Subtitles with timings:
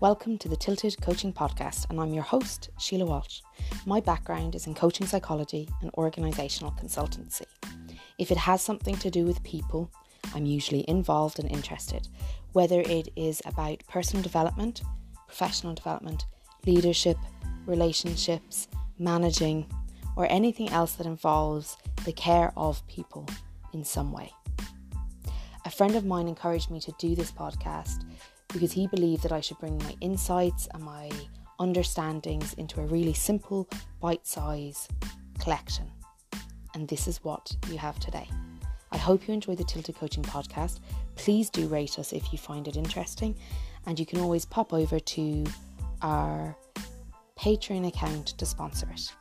[0.00, 3.40] Welcome to the Tilted Coaching Podcast, and I'm your host, Sheila Walsh.
[3.84, 7.46] My background is in coaching psychology and organisational consultancy.
[8.16, 9.90] If it has something to do with people,
[10.36, 12.06] I'm usually involved and interested,
[12.52, 14.82] whether it is about personal development,
[15.26, 16.26] professional development,
[16.64, 17.16] leadership,
[17.66, 18.68] relationships,
[19.00, 19.68] managing,
[20.14, 23.26] or anything else that involves the care of people
[23.72, 24.32] in some way.
[25.64, 28.04] A friend of mine encouraged me to do this podcast
[28.52, 31.10] because he believed that I should bring my insights and my
[31.58, 33.68] understandings into a really simple,
[34.00, 34.88] bite size
[35.38, 35.90] collection.
[36.74, 38.28] And this is what you have today.
[38.90, 40.80] I hope you enjoy the Tilted Coaching podcast.
[41.16, 43.36] Please do rate us if you find it interesting.
[43.86, 45.44] And you can always pop over to
[46.02, 46.56] our
[47.38, 49.12] Patreon account to sponsor it.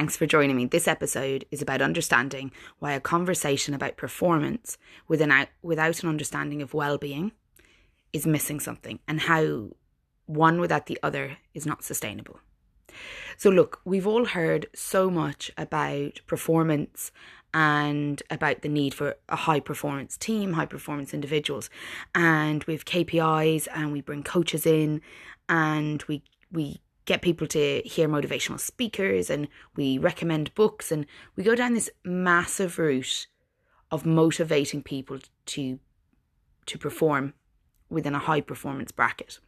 [0.00, 0.64] Thanks for joining me.
[0.64, 6.72] This episode is about understanding why a conversation about performance without, without an understanding of
[6.72, 7.32] well being
[8.10, 9.72] is missing something and how
[10.24, 12.40] one without the other is not sustainable.
[13.36, 17.12] So, look, we've all heard so much about performance
[17.52, 21.68] and about the need for a high performance team, high performance individuals.
[22.14, 25.02] And we have KPIs and we bring coaches in
[25.50, 31.42] and we we get people to hear motivational speakers and we recommend books and we
[31.42, 33.26] go down this massive route
[33.90, 35.78] of motivating people to
[36.66, 37.34] to perform
[37.88, 39.40] within a high performance bracket.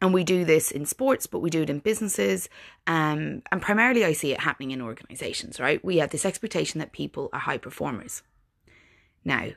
[0.00, 2.48] And we do this in sports, but we do it in businesses.
[2.86, 5.84] Um, and primarily, I see it happening in organizations, right?
[5.84, 8.22] We have this expectation that people are high performers.
[9.24, 9.50] Now,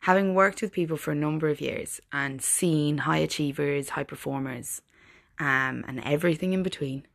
[0.00, 4.80] having worked with people for a number of years and seen high achievers, high performers,
[5.38, 7.06] um, and everything in between.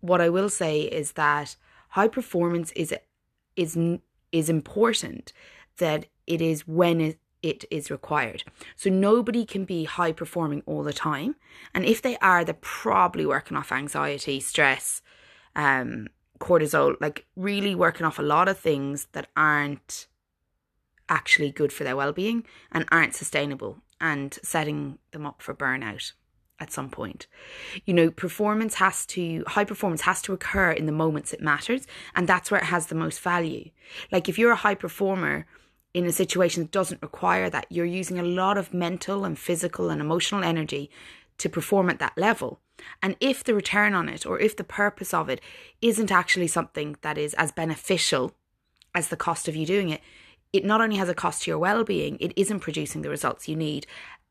[0.00, 1.56] What I will say is that
[1.90, 2.94] high performance is
[3.56, 3.78] is
[4.32, 5.32] is important.
[5.78, 8.44] That it is when it, it is required.
[8.76, 11.36] So nobody can be high performing all the time,
[11.74, 15.02] and if they are, they're probably working off anxiety, stress,
[15.56, 20.06] um, cortisol, like really working off a lot of things that aren't
[21.08, 26.12] actually good for their well-being and aren't sustainable and setting them up for burnout
[26.64, 27.26] at some point.
[27.84, 31.86] You know, performance has to, high performance has to occur in the moments it matters,
[32.16, 33.70] and that's where it has the most value.
[34.10, 35.46] Like if you're a high performer
[35.92, 39.90] in a situation that doesn't require that, you're using a lot of mental and physical
[39.90, 40.90] and emotional energy
[41.36, 42.60] to perform at that level.
[43.02, 45.42] And if the return on it or if the purpose of it
[45.82, 48.32] isn't actually something that is as beneficial
[48.94, 50.00] as the cost of you doing it,
[50.52, 53.48] it not only has a cost to your well being, it isn't producing the results
[53.48, 53.86] you need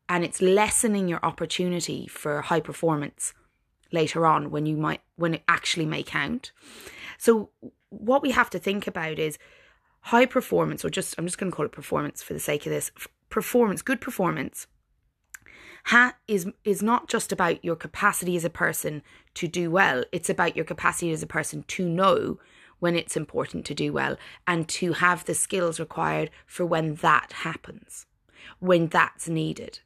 [0.08, 3.32] and it's lessening your opportunity for high performance
[3.92, 6.52] later on when you might when it actually may count.
[7.18, 7.50] So
[7.90, 9.38] what we have to think about is
[10.00, 12.70] high performance or just i'm just going to call it performance for the sake of
[12.70, 12.90] this
[13.30, 14.66] performance good performance
[15.86, 19.02] ha- is is not just about your capacity as a person
[19.34, 20.04] to do well.
[20.12, 22.38] It's about your capacity as a person to know
[22.78, 24.16] when it's important to do well
[24.46, 28.06] and to have the skills required for when that happens
[28.58, 29.80] when that's needed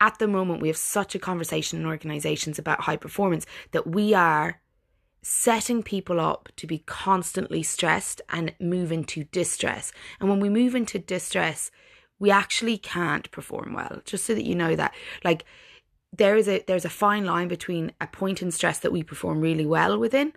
[0.00, 4.14] at the moment, we have such a conversation in organizations about high performance that we
[4.14, 4.60] are
[5.22, 9.92] setting people up to be constantly stressed and move into distress.
[10.20, 11.70] And when we move into distress,
[12.18, 14.00] we actually can't perform well.
[14.04, 14.94] Just so that you know that,
[15.24, 15.44] like,
[16.12, 19.40] there is a there's a fine line between a point in stress that we perform
[19.40, 20.32] really well within,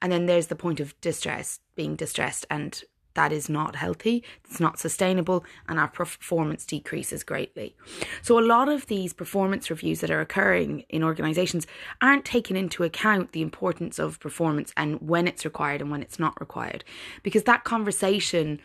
[0.00, 2.82] and then there's the point of distress, being distressed and
[3.20, 7.76] that is not healthy, it's not sustainable, and our performance decreases greatly.
[8.22, 11.66] So, a lot of these performance reviews that are occurring in organizations
[12.00, 16.18] aren't taking into account the importance of performance and when it's required and when it's
[16.18, 16.82] not required.
[17.22, 18.60] Because that conversation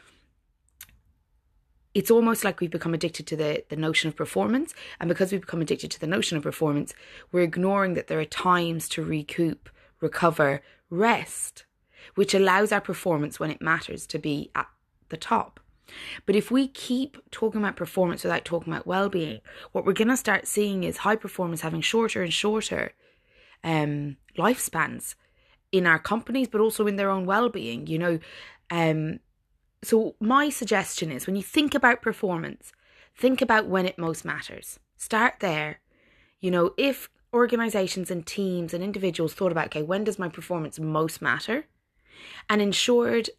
[1.93, 4.73] it's almost like we've become addicted to the, the notion of performance.
[4.99, 6.93] And because we've become addicted to the notion of performance,
[7.31, 9.69] we're ignoring that there are times to recoup,
[10.01, 11.64] recover, rest
[12.13, 14.67] which allows our performance when it matters to be at
[15.09, 15.59] the top.
[16.25, 19.41] But if we keep talking about performance without talking about well being,
[19.71, 22.93] what we're going to start seeing is high performance having shorter and shorter
[23.63, 25.15] um, lifespans
[25.71, 27.87] in our companies, but also in their own well being.
[27.87, 28.19] You know,
[28.71, 29.19] um,
[29.83, 32.71] so my suggestion is when you think about performance,
[33.15, 34.79] think about when it most matters.
[34.97, 35.81] Start there.
[36.39, 40.79] You know, if organizations and teams and individuals thought about, okay, when does my performance
[40.79, 41.65] most matter?
[42.49, 43.29] And ensured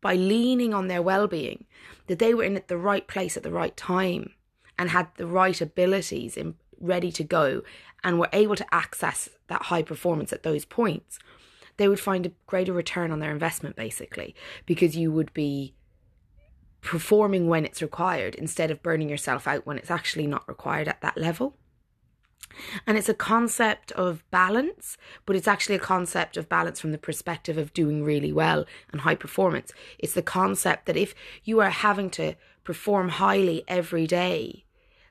[0.00, 1.64] by leaning on their well-being
[2.06, 4.30] that they were in at the right place at the right time
[4.78, 7.62] and had the right abilities in, ready to go
[8.02, 11.18] and were able to access that high performance at those points
[11.76, 14.34] they would find a greater return on their investment basically
[14.66, 15.74] because you would be
[16.80, 21.00] performing when it's required instead of burning yourself out when it's actually not required at
[21.00, 21.56] that level.
[22.86, 24.96] And it's a concept of balance,
[25.26, 29.02] but it's actually a concept of balance from the perspective of doing really well and
[29.02, 29.72] high performance.
[29.98, 31.14] It's the concept that if
[31.44, 32.34] you are having to
[32.64, 34.64] perform highly every day,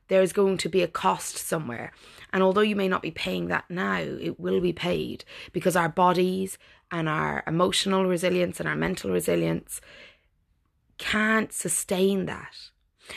[0.08, 1.94] there's going to be a cost somewhere.
[2.34, 5.24] And although you may not be paying that now, it will be paid
[5.54, 6.58] because our bodies
[6.92, 9.80] and our emotional resilience and our mental resilience
[10.98, 12.54] can't sustain that.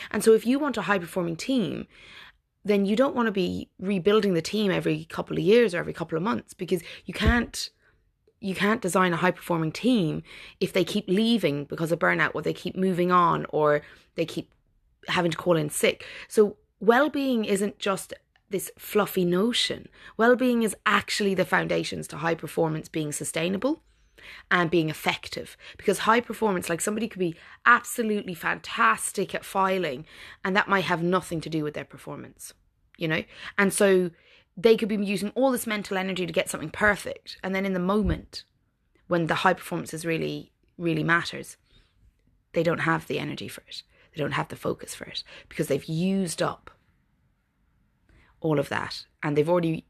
[0.09, 1.85] And so, if you want a high performing team,
[2.65, 5.93] then you don't want to be rebuilding the team every couple of years or every
[5.93, 7.69] couple of months because you can't
[8.41, 10.21] you can't design a high performing team
[10.59, 13.81] if they keep leaving because of burnout or they keep moving on or
[14.15, 14.51] they keep
[15.07, 16.05] having to call in sick.
[16.27, 18.13] So well-being isn't just
[18.49, 19.87] this fluffy notion.
[20.17, 23.81] Well-being is actually the foundations to high performance being sustainable
[24.49, 25.57] and being effective.
[25.77, 27.35] Because high performance like somebody could be
[27.65, 30.05] absolutely fantastic at filing
[30.43, 32.53] and that might have nothing to do with their performance
[32.97, 33.23] you know?
[33.57, 34.11] And so
[34.57, 37.73] they could be using all this mental energy to get something perfect and then in
[37.73, 38.43] the moment
[39.07, 41.57] when the high performance is really really matters
[42.53, 43.83] they don't have the energy for it.
[44.13, 46.71] They don't have the focus for it because they've used up
[48.39, 49.85] all of that and they've already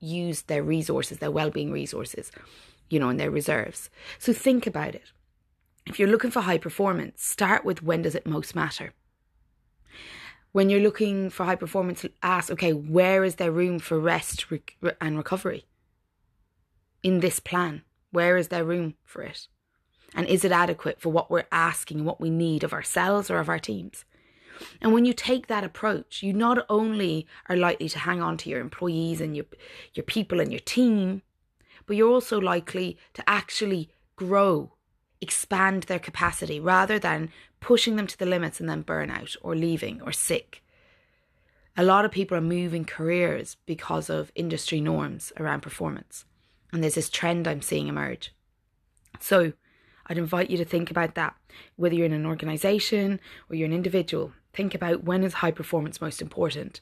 [0.00, 2.32] used their resources their well-being resources
[2.90, 3.88] you know, and their reserves.
[4.18, 5.12] So think about it.
[5.86, 8.92] If you're looking for high performance, start with when does it most matter?
[10.52, 14.44] When you're looking for high performance, ask, okay, where is there room for rest
[15.00, 15.66] and recovery?
[17.02, 19.46] In this plan, where is there room for it?
[20.14, 23.48] And is it adequate for what we're asking, what we need of ourselves or of
[23.48, 24.04] our teams?
[24.80, 28.50] And when you take that approach, you not only are likely to hang on to
[28.50, 29.46] your employees and your,
[29.94, 31.22] your people and your team,
[31.86, 34.72] but you're also likely to actually grow,
[35.20, 37.30] expand their capacity rather than
[37.60, 40.62] pushing them to the limits and then burn out or leaving or sick.
[41.76, 46.24] A lot of people are moving careers because of industry norms around performance.
[46.72, 48.34] And there's this trend I'm seeing emerge.
[49.18, 49.52] So
[50.10, 51.36] I'd invite you to think about that.
[51.76, 56.00] Whether you're in an organization or you're an individual, think about when is high performance
[56.00, 56.80] most important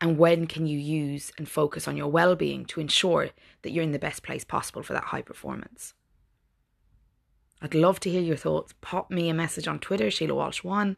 [0.00, 3.30] and when can you use and focus on your well-being to ensure
[3.62, 5.94] that you're in the best place possible for that high performance.
[7.60, 8.74] I'd love to hear your thoughts.
[8.80, 10.96] Pop me a message on twitter sheila walsh 1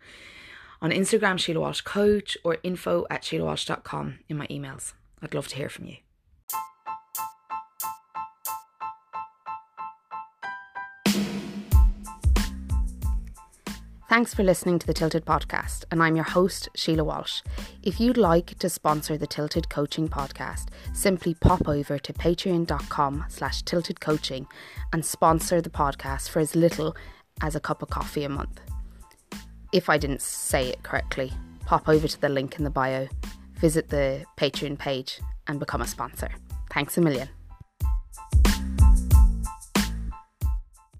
[0.82, 4.92] on instagram sheila walsh coach or info at sheilawalsh.com in my emails.
[5.22, 5.96] I'd love to hear from you
[14.10, 17.42] Thanks for listening to the Tilted Podcast, and I'm your host, Sheila Walsh.
[17.84, 23.62] If you'd like to sponsor the Tilted Coaching Podcast, simply pop over to patreon.com slash
[23.62, 24.48] tilted coaching
[24.92, 26.96] and sponsor the podcast for as little
[27.40, 28.60] as a cup of coffee a month.
[29.72, 31.32] If I didn't say it correctly,
[31.64, 33.06] pop over to the link in the bio,
[33.60, 36.30] visit the Patreon page, and become a sponsor.
[36.72, 37.28] Thanks a million.